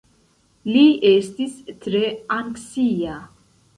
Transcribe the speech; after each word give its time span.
Li 0.69 0.85
estis 1.09 1.59
tre 1.85 2.03
anksia. 2.39 3.19